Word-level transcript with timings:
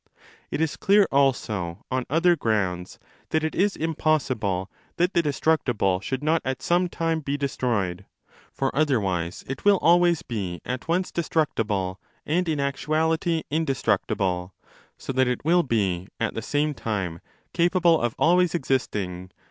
It 0.49 0.61
is 0.61 0.77
clear 0.77 1.05
also 1.11 1.85
on 1.91 2.05
other 2.09 2.35
grounds 2.35 2.97
that 3.29 3.43
it 3.43 3.53
is 3.53 3.75
impossible 3.75 4.67
that'the 4.97 5.21
destructible 5.21 5.99
should 5.99 6.23
not 6.23 6.41
at 6.43 6.63
some 6.63 6.89
time 6.89 7.19
be 7.19 7.37
destroyed. 7.37 8.07
For 8.51 8.75
otherwise 8.75 9.43
it 9.47 9.63
will 9.63 9.77
always 9.77 10.23
be 10.23 10.59
at 10.65 10.87
once 10.87 11.11
destructible 11.11 11.99
and 12.25 12.49
in 12.49 12.59
actuality 12.59 13.43
indestructible,® 13.51 14.49
so 14.97 15.13
that 15.13 15.27
it 15.27 15.45
will 15.45 15.61
be 15.61 16.07
at 16.19 16.33
the 16.33 16.41
same 16.41 16.73
time' 16.73 17.19
The 17.53 17.69
words 17.69 17.69
ἅμα 17.71 18.01
yap. 18.01 19.33